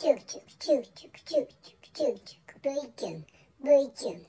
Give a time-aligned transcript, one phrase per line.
[0.00, 3.24] チュクチュクチュクチュクチュクチュクチュクチュク V キュン
[3.62, 4.22] V キュン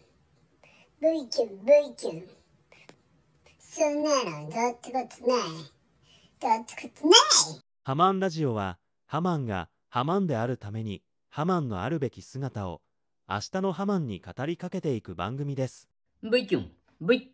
[0.99, 2.27] V キュン V キュン
[3.57, 4.09] そんな
[4.41, 5.39] のどってことない
[6.41, 12.81] どってことないハマンラジオはハマンがハマンであるためにハマンのあるべき姿を
[13.29, 15.87] 明日のハマンに語りかけていく番組です
[16.21, 17.31] V キュン、V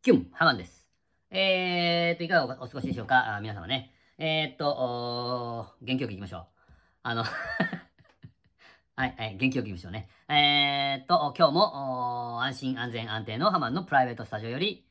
[0.00, 0.88] キュン、ハマンです。
[1.30, 3.36] えーっと、いかがお過ごしでしょうか？
[3.36, 3.92] あ皆様ね。
[4.16, 6.57] えーっと、おー元気よくいきましょう。
[7.02, 7.24] あの、
[8.96, 10.08] はい、はい、元気よくいきましょうね。
[10.28, 14.84] えーっと、今日も安心安全安定のハマンのプライベートスタジオより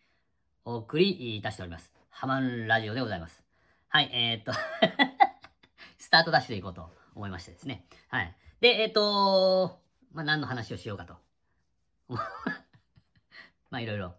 [0.64, 1.92] お送りいたしております。
[2.10, 3.44] ハマンラジオでございます。
[3.90, 4.54] はい、えーっと、
[6.00, 7.86] スタートダッシュでいこうと思いましてですね。
[8.08, 8.36] はい。
[8.62, 9.82] で、えーっと、
[10.14, 11.18] まあ、何の話をしようかと。
[13.70, 14.16] まあいろいろ、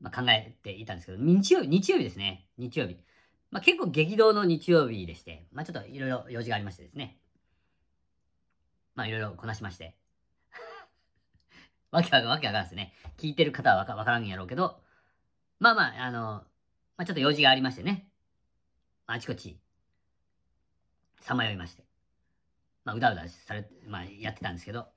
[0.00, 2.46] まあ、考えていたんですけど、日曜日、日曜日ですね。
[2.58, 2.98] 日曜日。
[3.50, 7.18] まあ結構激動の日曜日でして、まあちょっといろいろ用事がありましてですね。
[8.94, 9.96] まあいろいろこなしまして。
[11.90, 12.94] わけわかわけわからんですね。
[13.16, 14.82] 聞いてる方はわかからんやろうけど、
[15.58, 16.20] まあまあ、あの、
[16.96, 18.08] まあちょっと用事がありましてね。
[19.06, 19.58] あちこち、
[21.20, 21.84] さまよいまして。
[22.84, 24.88] まあうだうだされ、まあやってたんですけど。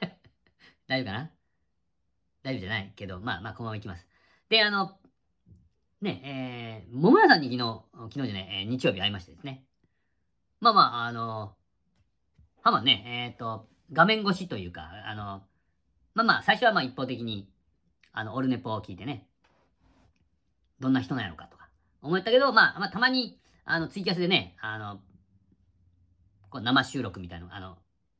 [0.86, 1.30] 大丈夫かな？
[2.42, 4.06] 大丈夫じゃないけど、まあまあ、このままいきます。
[4.48, 4.98] で、あの、
[6.00, 9.64] ね、えー、桃屋さんに昨日、昨日じゃない、えー日曜日会いましてですね。
[10.60, 11.56] まあまあ、あの、
[12.62, 15.42] ハマね、えっ、と、画面越しというか、あの、
[16.14, 17.48] まあまあ、最初はまあ一方的に、
[18.12, 19.26] あの、オルネポを聞いてね、
[20.78, 21.68] どんな人なんやろうかとか、
[22.02, 25.00] 思ったけど、まあ、まあ、たまに、あの、ツイキャスでね、あの、
[26.50, 27.78] こう生収録みたいな、あの、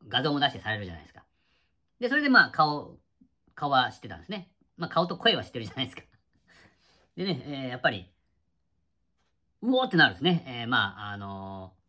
[0.08, 1.22] 画像も出してされるじゃないですか。
[2.00, 2.96] で、それでまあ、顔、
[3.54, 4.50] 顔は知ってたんですね。
[4.76, 6.02] まあ、顔と声は知ってるじゃないですか。
[7.16, 8.10] でね、えーやっぱり、
[9.62, 10.44] うおーってなるんですね。
[10.46, 11.81] えーまあ、あのー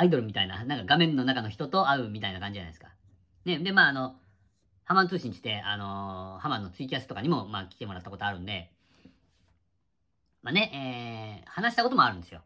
[0.00, 2.88] アイドルみたいな、なんか画面の中の人と会うみたいな感じじゃないですか。
[3.44, 4.16] ね、で、まあ、あの、
[4.84, 8.72] ハマン通信して、あのーハマンのツイキャスとかにも、まあ、来てもらったことあるんで、
[10.42, 12.40] まあね、えー話したこともあるんですよ。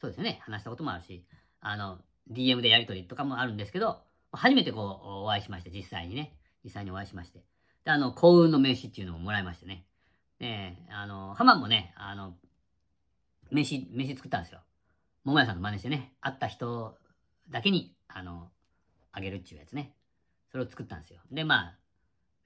[0.00, 0.38] そうですよね。
[0.42, 1.24] 話したこともあるし、
[1.60, 1.98] あの、
[2.30, 3.98] DM でやり取りとかもあるんですけど、
[4.30, 6.36] 初めてこう、お会いしまして、実際にね。
[6.62, 7.42] 実際にお会いしまして。
[7.84, 9.86] で、あの、幸運の名刺っていうのももらいましてね。
[10.38, 12.36] で、あの、ハマンもね、あの、
[13.50, 14.60] 名刺、名刺作ったんですよ。
[15.28, 16.96] 桃屋さんの真似してね、会った人
[17.50, 18.48] だけに、あの、
[19.12, 19.94] あげるっていうやつね。
[20.50, 21.20] それを作ったんですよ。
[21.30, 21.78] で、まあ、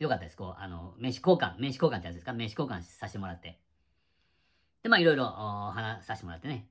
[0.00, 0.36] よかったです。
[0.36, 2.32] こう、あの、名刺交換、名刺交換ってやつですか？
[2.32, 3.60] 名刺交換させてもらって。
[4.82, 6.66] で、まあ、いろいろお話させてもらってね。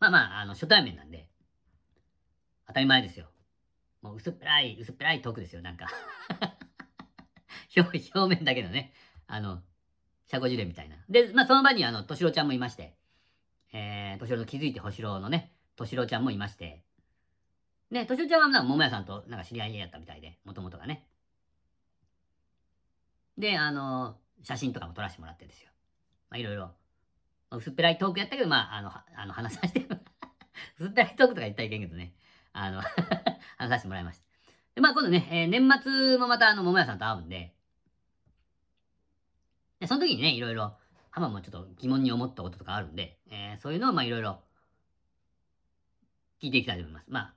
[0.00, 1.28] まあまあ、あの、初対面なんで、
[2.66, 3.26] 当たり前ですよ。
[4.00, 5.86] もう薄っぺらい、薄っぺらいトークですよ、なんか。
[7.76, 8.94] 表表面だけのね、
[9.26, 9.62] あの、
[10.28, 10.96] 社交辞令みたいな。
[11.10, 12.96] で、まあその場にあの、敏郎ちゃんもいまして、
[13.72, 16.82] えー、敏郎の気づいて星郎のね、敏郎ちゃんもいまして、
[17.90, 21.06] ね、敏郎ちゃんはなんか桃屋さんとなんか知り合いやったみたいで、もともとがね。
[23.38, 25.70] で、あの、写真とかも撮らせてもらってですよ。
[26.30, 26.70] まあいろいろ、
[27.50, 29.86] 薄っぺらいトークやったけど、まあ、あの、あの話させて、
[30.78, 32.14] 薄っぺらいトークとか言ったらいけんけどね。
[32.52, 32.82] あの、
[33.56, 34.24] 話させてもらいました。
[34.74, 37.54] で、まあ今度ね、えー年末もまたあの、桃屋さんと会うんで、
[39.80, 40.76] で、その時にね、いろいろ、
[41.12, 44.40] ハマもちょっと疑問に思ったこととかあるんで、えーそういうのをまあいろいろ、
[46.42, 47.06] 聞いていきたいと思います。
[47.08, 47.34] まあ、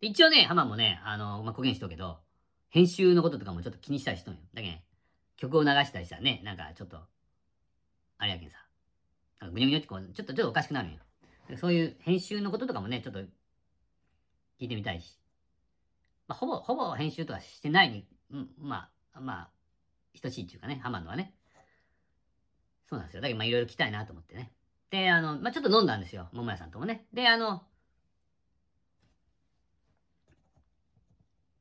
[0.00, 2.18] 一応ね、ハマもね、あの、まあ、公言しとくけど、
[2.68, 4.40] 編集のこととかもちょっと気にしたりしとんよ。
[4.52, 4.84] だけど、ね、
[5.36, 6.98] 曲を流したりしたらね、なんかちょっと、
[8.18, 8.58] あれやけんさ、
[9.40, 10.98] なんかぐにょぐにょってこう、ちょっとちょっとおかしくなるんよ。
[11.56, 13.26] そういう編集のこととかもね、ちょっと聞
[14.58, 15.18] いてみたいし。
[16.28, 19.50] まあ、ほぼ、ほぼ編集とかしてないに、うん、まあ、まあ、
[20.20, 21.34] 等しいっていうかね、ハマのはね。
[22.86, 23.22] そうなんですよ。
[23.22, 24.52] だけど、まあ、いろいろ聞きたいなと思ってね。
[24.90, 26.28] で、あの、まあ、ちょっと飲んだんですよ。
[26.32, 27.06] 桃屋さんともね。
[27.12, 27.62] で、あの、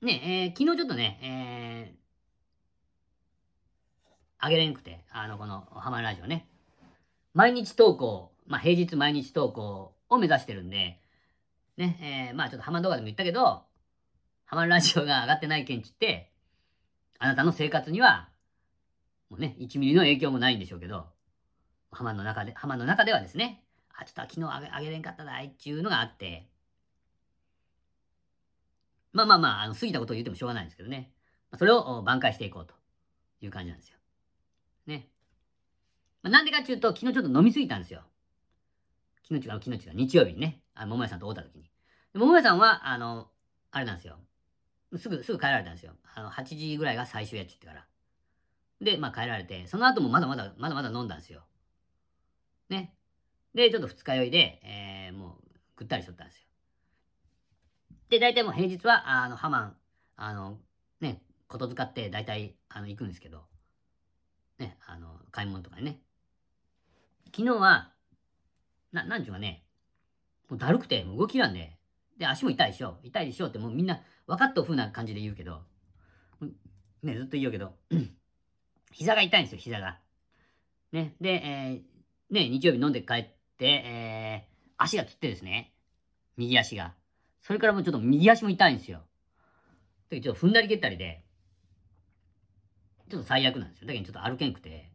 [0.01, 1.97] ね、えー昨日ちょっとね、えー、
[4.39, 6.47] あげれんくて、あの、この、ハマるラジオね。
[7.33, 10.99] 毎日投稿、まあ、平日毎日投稿を目指してるんで、
[11.77, 13.63] ね、えーまあ、ちょっとハマ動画でも言ったけど、
[14.45, 16.31] ハマるラジオが上がってない件ちって、
[17.17, 18.29] あなたの生活には、
[19.33, 21.07] もうね、1ミリの影響もないんでしょうけど、
[21.91, 26.47] ハマの中で、ハマの中ではですね、あ、ちょっと昨日あげれんかっただいっていうのがあって、
[29.11, 31.11] まあまあまあ、あの過ぎたことを言ってもしょうがないんですけどね。
[31.57, 32.75] それを挽回していこうと
[33.41, 33.97] いう感じなんですよ。
[34.85, 35.07] ね。
[36.21, 38.03] まあ、なんでかっていうと、昨日ちょっと飲みすぎたんですよ。
[39.27, 41.71] 昨日違う、昨日違う、日曜日にね、あ桃屋さんと会った時に。
[42.13, 43.31] 桃屋さんは、あの、
[43.71, 44.19] あれなんですよ。
[44.95, 45.93] すぐ、すぐ帰られたんですよ。
[46.13, 47.87] あの、8時ぐらいが最終やっちってから。
[48.81, 51.43] で、まあ帰られて、その後もまだまだ、まだまだ飲んだんですよ。
[52.69, 52.95] ね。
[53.53, 56.43] で、ちょっと二日酔いで、えー、もう、ぐったりしとったんですよ。
[58.09, 59.77] で、大体もう平日は、あの、ハマン、
[60.15, 60.59] あの、
[60.99, 63.45] ね、ことづかって大体、あの、行くんですけど、
[64.59, 65.99] ね、あの、買い物とかにね。
[67.25, 67.91] 昨日は、
[68.91, 69.65] な、なんちゅうかね、
[70.49, 71.77] もうだるくて、もう動きなんで、
[72.17, 75.63] で、足も痛いでしょ、痛いでしょって、もうみんな分かった風な感じで言うけど、
[77.01, 77.73] ね、ずっと言うけど、
[78.93, 79.99] 膝が痛いんですよ、膝が。
[80.91, 83.25] ね、で、えー、ね、日曜日飲んで帰っ
[83.57, 85.73] て、えー、足がつってですね、
[86.37, 86.93] 右足が。
[87.41, 89.01] それからもうちょっと右足も痛いんですよ。
[90.09, 91.25] で、ちょっと踏んだり蹴ったりで、
[93.09, 93.87] ちょっと最悪なんですよ。
[93.87, 94.91] だけどちょっと歩けんくて、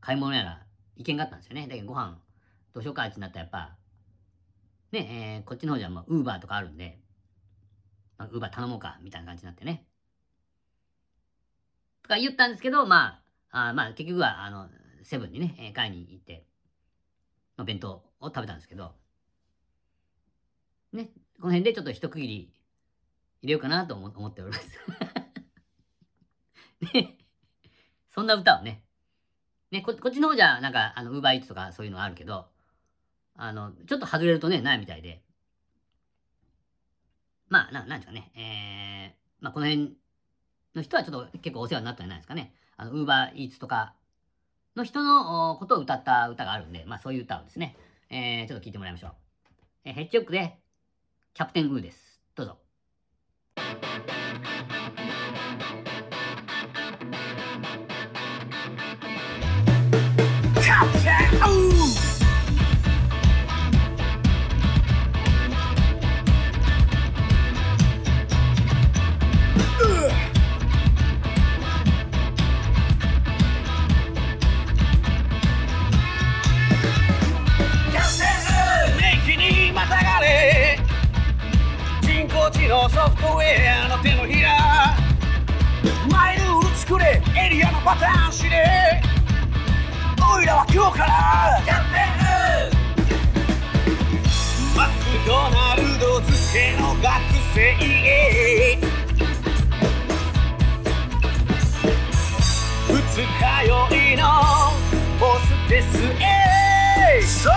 [0.00, 0.62] 買い物やら
[0.96, 1.66] 行けんかったんですよね。
[1.68, 2.18] だけどご飯
[2.72, 3.76] どうしようかってなったらやっぱ、
[4.92, 7.00] ね、えー、こっちの方じゃもうウーバーとかあるんで、
[8.20, 9.87] ウーバー頼もうか、みたいな感じになってね。
[12.08, 13.20] とか言ったんですけど、ま
[13.50, 14.68] あ、あまあ結局は、あの、
[15.02, 16.46] セブンにね、えー、買いに行って、
[17.58, 18.94] まあ、弁当を食べたんですけど、
[20.94, 22.50] ね、この辺でちょっと一区切り
[23.42, 24.70] 入れようかなと思っております。
[26.94, 27.18] ね、
[28.08, 28.82] そんな歌をね、
[29.70, 32.48] ね、ここっちの方じゃ、なんか、あの、ウーバーイーツとかそういうのあるけど、
[33.34, 35.22] あの、ちょっと外れるとね、ないみたいで、
[37.48, 39.94] まあ、ななんですかね、えー、まあ、この辺
[40.78, 42.54] の人はちょっと結構お世話になったんじゃないですかね。
[42.76, 43.94] あの、ウーバーイーツとか
[44.76, 47.76] の人のことを歌った歌があるんで、まあ、そういう歌をですね、
[48.08, 49.12] えー、ちょっと聞いてもらいましょう。
[49.84, 50.58] えー、ヘッジホックで、
[51.34, 52.22] キャプテンウーです。
[52.34, 52.58] どうぞ。
[61.40, 62.07] の
[90.70, 92.76] 今日からやってる
[94.76, 94.92] マク
[95.26, 97.04] ドナルド漬けの学
[97.54, 97.58] 生
[102.88, 104.22] 二日酔いの
[105.18, 105.86] ボスです
[106.20, 107.52] えそう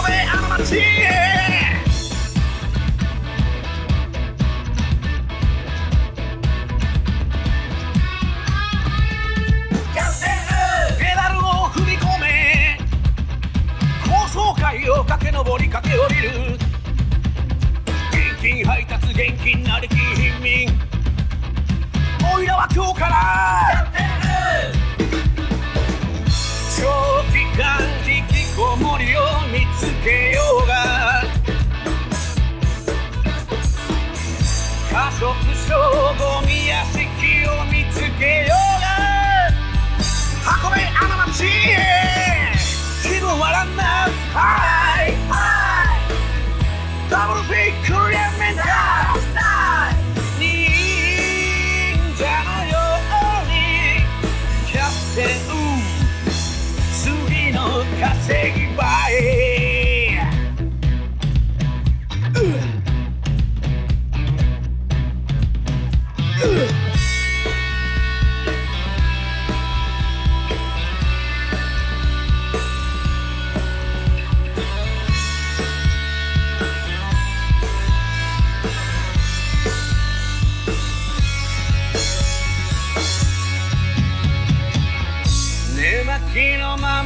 [0.00, 1.61] 運べあの街へ。
[19.82, 20.68] りき貧民
[22.32, 23.92] おいらは今日から。
[26.76, 26.82] 長
[27.32, 29.20] 期間引きこもりを
[29.50, 30.72] 見つけようが。
[34.92, 35.20] 過食
[35.66, 35.74] 症
[36.16, 37.00] ゴミ屋敷
[37.48, 38.86] を見つけようが。
[40.68, 42.52] 運べあの街へ。
[43.02, 45.34] 気分はランナーハイハ
[47.08, 48.21] イダブルビッグリ
[86.34, 87.01] Get on my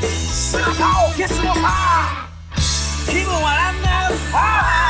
[0.00, 0.08] 100
[1.18, 1.28] 年
[4.32, 4.89] 走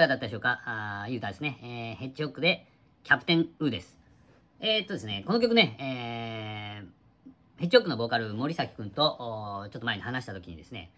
[0.00, 0.60] かがだったでしょうか？
[0.64, 2.66] あーゆうたですね、えー、ヘッジホックで
[3.04, 3.98] キャプテンウーです。
[4.58, 7.30] えー、っとですね、この曲ね、えー、
[7.60, 10.90] ヘッジホックのボーカル森崎くんとおーちょっと前に話した時にですね、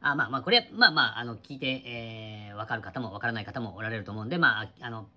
[0.00, 5.08] あまあまあこれ、まあまあ、あの、聞いて、えー、わかる方もわからない方もおられると思うんで、まあ、あの、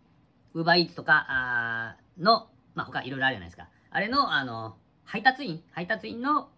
[0.55, 3.67] ウーバーイーツとかあの、まあ他いろいろあるじゃないですか。
[3.91, 6.49] あれの、あの、配達員、配達員の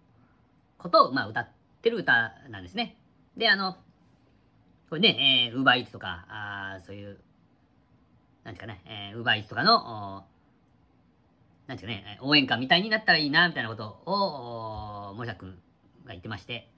[0.78, 1.48] ことを、まあ歌っ
[1.82, 2.96] てる歌なんですね。
[3.36, 3.76] で、あの、
[4.92, 7.18] これね、えー、ウーバーイーツとか、あそういう、
[8.44, 10.26] なんていうかね、えー、ウーバーイーツとかの、
[11.66, 15.52] なんていうかね、応援歌みたいになったらいいな、みたいなことを、お森田君
[16.04, 16.70] が言ってまして、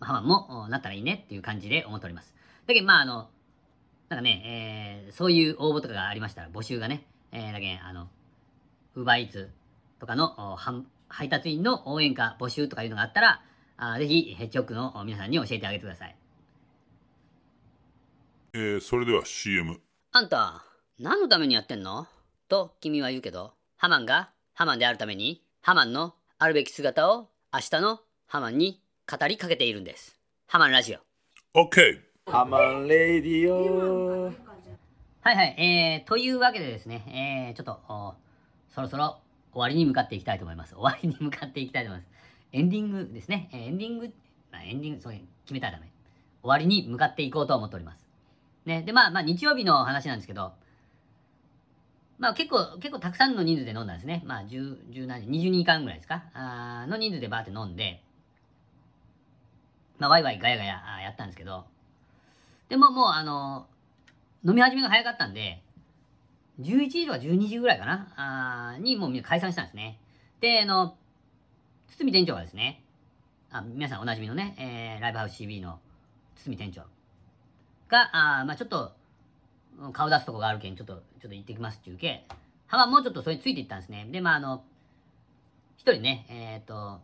[0.00, 2.34] ハマンもなったらいいねっていう感じで思っております。
[2.66, 3.28] だけど、まあ、あの、
[4.08, 8.08] なんかね、えー、そういう応募とかがありましたら、募集がね、えー、だけあの、
[8.96, 9.52] ウーバーイーツ
[10.00, 10.58] とかの
[11.06, 13.42] 配達員の応援歌募集とかいうのがあったら、
[13.76, 16.16] あぜひ、ヘッジホックの皆さんに教えてあげてください。
[18.58, 19.78] えー、それでは CM。
[20.12, 20.64] あんた、
[20.98, 22.06] 何のためにやってんの？
[22.48, 30.18] と君は言うけど、ハマンがハマンであるために、ハマンのあるべき姿を明日のハマンに語りかけているんです。
[30.46, 31.60] ハマンラジオ。
[31.66, 32.00] OK!
[32.24, 38.14] ハマンレディオはいはい、えー、というわけでですね、えー、ちょっと、お
[38.74, 39.18] そろそろ
[39.52, 40.74] 終わりに向かっていきたいと思います。
[40.74, 42.10] 終わりに向かっていきたいと思います。
[42.52, 43.50] エンディングですね。
[43.52, 44.10] えーエンディング、
[44.50, 45.90] まあ、エンディング、そう決めたらダメ。
[46.40, 48.05] 終わりに向かっていこうと思っております。
[48.66, 50.52] ね、で、まあ、まあ、日曜日の話なんですけど、
[52.18, 54.22] まあ結構、結構たくさんの人数で飲んだんですね。
[54.24, 56.24] まあ10、10何人、20人間ぐらいですか？
[56.32, 58.02] あの人数でバーって飲んで、
[59.98, 61.66] まあワイワイガヤガヤあやったんですけど、
[62.70, 63.66] でももうあの、
[64.46, 65.62] 飲み始めが早かったんで、
[66.62, 68.08] 11時とか12時ぐらいかな？
[68.16, 69.98] あにもうみんな解散したんですね。
[70.40, 70.96] で、あの、
[71.88, 72.82] 堤店長がですね、
[73.50, 75.78] あ皆さんおなじみのね、えーライブハウス CB の
[76.34, 76.95] 堤店長。
[77.88, 78.92] が、あまあちょっと、
[79.92, 82.26] 顔出すとこがあるけん、ちょっと、ちょっと行ってきますっていうけ、
[82.66, 84.08] ハマもうちょっとそれについていったんですね。
[84.10, 84.64] で、まああの、
[85.76, 87.00] 一人ね、えっ、と、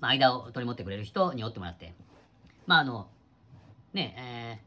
[0.00, 1.94] まあ間を取り持ってくれる人におってもらって、
[2.66, 3.08] まああの、
[3.92, 4.66] ね、えー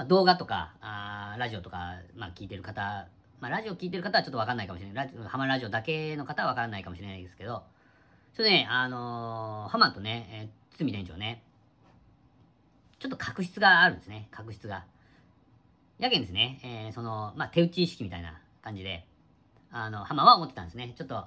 [0.00, 3.06] まあ、動画とかあラジオとか、まあ、聞いてる方、
[3.38, 5.10] まあ、ラジオ聞いてる方はちょっとわかんないかもしれない。
[5.26, 7.64] ハマラジオだけの方はわからないかもしれないですけど、
[8.32, 11.42] それね、あのーハマとね、えー、堤店長ね、
[13.00, 14.84] ちょっと確執があるんですね、確執が。
[15.98, 19.06] やけんですね、えーその、まあ、手打ち意識みたいな感じで、
[19.72, 20.94] あの、ハマは思ってたんですね。
[20.96, 21.24] ちょっと、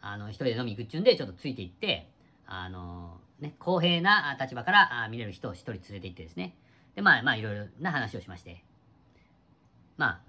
[0.00, 2.08] あの、一人で飲み行くっちゅうんで、ちょっとついていって、
[2.46, 6.54] あのね、公平な立場からあ見れる人を一人連れて行ってですね、
[6.94, 8.62] で、まあ、まあ、いろいろな話をしまして、
[9.96, 10.20] ま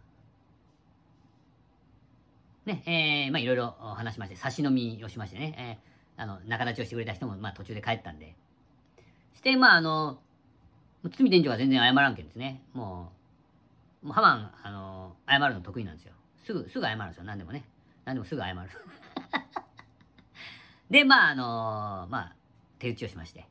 [2.66, 8.36] あ、ね、えーまあ、いろいろ話しまして、差し飲みをしましてね、えーあの、仲立ちをしてくれた人も、まあ、途中で帰ったんで、
[9.36, 10.20] して、まあ、あの、
[11.04, 13.12] 堤店長は全然謝らんけんですね、も
[14.04, 16.14] う、もうハマン、あの、謝るの得意なんですよ。
[16.46, 17.66] すぐ、すぐ謝るんですよ、何でもね。
[18.06, 18.60] 何でもすぐ謝る。
[20.90, 22.36] で、まあ、あの、まあ、
[22.80, 23.46] 手打ちをしまして。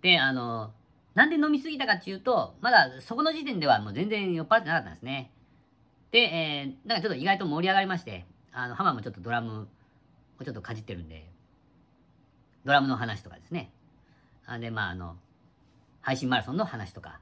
[0.00, 0.72] で、あの、
[1.14, 5.30] なんで飲みすぎたかっていうと、まだそこの時点ではもう全然酔っ払ってなかったんですね。
[6.10, 9.68] で、えー、なんかちょっと意外と盛り上がりまして、あの、ハマンもちょっとドラム
[10.40, 11.28] をちょっとかじってるんで、
[12.64, 13.70] ドラムの話とかですね。
[14.46, 15.16] あで、まあ、あの、
[16.02, 17.20] 配信マラソンの話とか、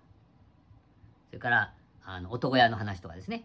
[1.29, 3.45] それから、あの、男屋の話とかですね。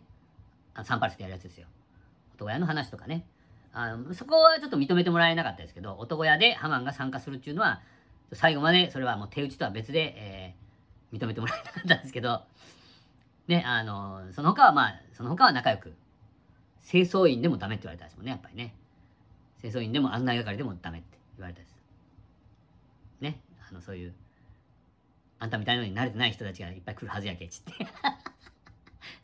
[0.74, 1.68] あのサンパルスでやるやつですよ。
[2.36, 3.25] 男屋の話とかね。
[3.72, 7.82] あの、そこはちょっと認めてもらえなかったですけど、男屋でハマンが参加するっていうのは、
[8.34, 10.65] 最後までそれはもう手打ちとは別で、えー
[11.15, 12.42] 認めてもらえなかったんですけど、
[13.48, 15.94] ね、あの、その他はまあ、その他は仲良く、
[16.88, 18.75] 清掃員でもダメって言われたんですもんね、やっぱりね。
[19.62, 21.75] 清掃員でも案内係でもダメって言われたです。
[23.22, 23.39] ね、
[23.70, 24.13] あの、そういう、
[25.39, 27.74] あんたみたいのに慣れてない人たちがいっぱい来るはずやけちって。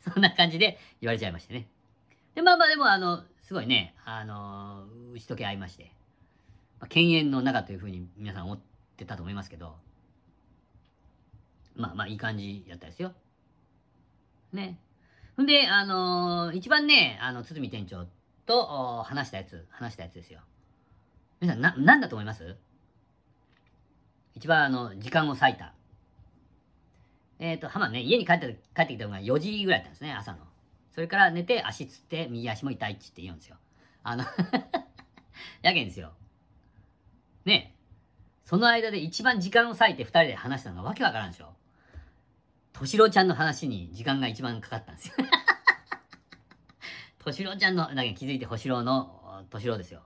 [0.00, 1.68] そんな感じで言われちゃいましてね。
[2.34, 5.92] で、まあまあでも、あの、すごいね、あの、打ち解け合いまして、
[6.80, 8.60] まあ、犬猿の中というふうに皆さん思っ
[8.96, 9.76] てたと思いますけど、
[11.74, 13.14] まあまあいい感じやったですよ。
[14.52, 14.78] ね。
[15.36, 18.06] ほんで、あの一番ね、あの、堤店長
[18.46, 20.40] と話したやつ、話したやつですよ。
[21.40, 22.56] 皆さん、な、なんだと思います？
[24.34, 25.74] 一番あの、時間を割いた。
[27.44, 30.38] えっ、と、浜ね、家に帰って、帰ってきたのが4時ぐらいだったんですね、朝の。
[30.94, 33.56] それから寝て、足つって、右足も痛いっちって言うんですよ。
[34.04, 34.24] あの
[35.60, 36.12] やけんですよ。
[37.44, 37.74] ね
[38.44, 41.52] その間で一番時間を割いて二人で話したのがわけわからんでしょ。
[42.72, 45.14] としろちゃんの話に時間が一番かかったんですよ。
[47.18, 50.02] としろちゃんの、だけ気づいてほしろの、としろですよ。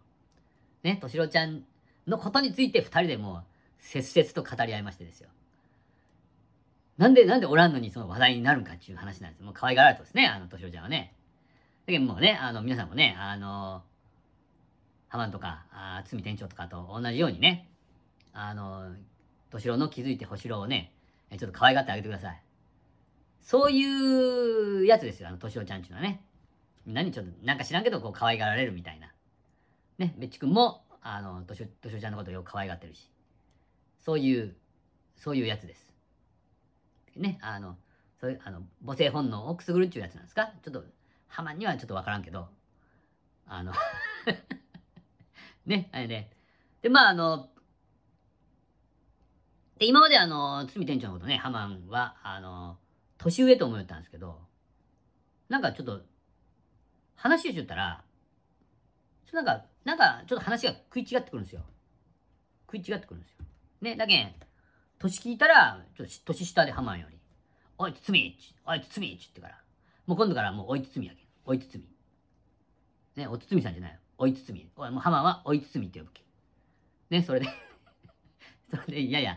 [0.83, 1.67] ね、としろちゃん
[2.07, 3.45] のことについて二人でもう、
[3.79, 5.29] 切々と語り合いましてですよ。
[6.99, 9.43] なんで、なんでおらんのにその話題になるんかっていう話なんです。
[9.43, 11.15] もう可愛がられてますね、あの、としおちゃんはね。
[11.87, 13.83] だけどもうね、あの、皆さんもね、あの、
[15.09, 17.69] ハマンとか、あー堤店長とかと同じようにね、
[18.33, 18.93] あの、
[19.51, 20.93] としろの気づいてほしろをね、
[21.39, 22.43] ちょっと可愛がってあげてください。
[23.41, 26.23] そういうやつですよ、あの、としおちゃんっていうのはね。
[26.87, 29.13] 何ちょっと、なんか知らんけど、こう、可愛がられるみたいな。
[29.99, 33.11] ね、べっちくんも、あの、としおちゃんのことをよく可愛がってるし。
[34.05, 34.57] そういう、
[35.17, 35.86] そういうやつです。
[37.17, 37.77] ね、あの、
[38.21, 40.53] そういう、あの、母性本能をくすぐるっていうやつなんですか？
[40.63, 40.85] ちょっと、
[41.29, 42.49] ハマンにはちょっとわからんけど、
[43.47, 43.73] あの、
[45.67, 46.31] ね、あれで。
[46.83, 47.51] で、まあ、あの、
[49.79, 52.79] で、今まであの、堤店長のことね、ハマンは、あの、
[53.19, 54.41] 年上と思ったんですけど、
[55.49, 56.03] なんかちょっと、
[57.15, 58.05] 話をしとったら、
[59.27, 61.63] ちょっとなんか、なんか、ちょっと話が食い違ってくるんですよ。
[62.67, 63.45] 食い違ってくるんですよ。
[63.81, 64.35] ね、だけん、
[64.99, 67.19] 年聞いたら、ちょっと年下でハマンより、
[67.79, 69.61] おい、つつみっち、おい、つつみっちってから、
[70.07, 71.27] もう今度からもうおいつつみやけん。
[71.45, 71.85] おいつつみ。
[73.17, 73.99] ね、おつつみさんじゃないよ。
[74.19, 74.69] おいつつみ。
[74.77, 76.23] おい、もうハマンはおいつつみって呼ぶけ。
[77.11, 77.47] ね、それで
[78.71, 79.35] それで、いやいや、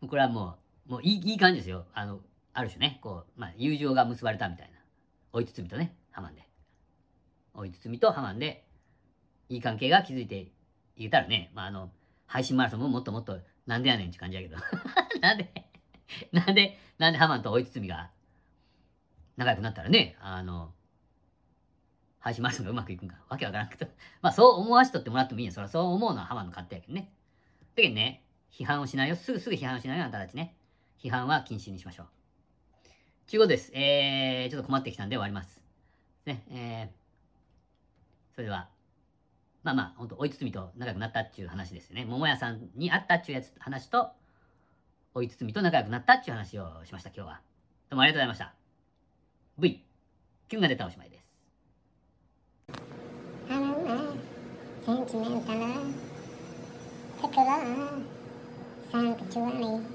[0.00, 0.56] もうこれはも
[0.86, 1.86] う、もういいいい感じですよ。
[1.92, 2.20] あの、
[2.52, 4.78] ある種ね、こう、まあ、友情が結ばれたみたいな。
[5.32, 6.48] おいつつみとね、ハマンで。
[7.52, 8.66] おいつつみとハマンで、
[9.48, 10.52] いい関係が築いて
[10.96, 11.90] いけたらね、まあ、あの、
[12.26, 14.56] 配信マラソンももっともっと、なんでやねんって感じやけど。
[15.20, 15.64] なんで、
[16.32, 18.10] なんで、なんでハマンとおいつつみが
[19.36, 20.72] 仲良くなったらね、あの、
[22.20, 23.86] 配信マラソンがうまくいくんか、わけわからんけど、
[24.22, 25.52] まあそう思わしとってもらってもいいんや。
[25.52, 27.12] そらそう思うのはハマンの勝手やけどね。
[27.74, 29.16] だけどね、批判をしないよ。
[29.16, 30.56] すぐすぐ批判をしないよ、あんたたちね。
[30.98, 32.08] 批判は禁止にしましょう。
[33.26, 33.72] ちゅうことです。
[33.74, 35.62] えー、ちょっと困ってきたんで終わります。
[36.24, 38.68] ね、えー、それでは、
[39.64, 42.04] まあまあ、ほんと、おいつつみと仲良くなったっていう話ですよね。
[42.04, 44.10] 桃屋さんに会ったっていうやつ、話と、
[45.14, 47.40] おいつつみと仲良くなったっていう話をしました、今日は。
[47.88, 48.54] どうもありがとうございました。
[49.58, 49.82] V、
[50.48, 51.40] キュンが出たおしまいです。
[53.48, 54.20] あのね、
[54.84, 55.60] センチメンタル、
[57.22, 57.58] テクラ、
[58.92, 59.93] サンクチュアリ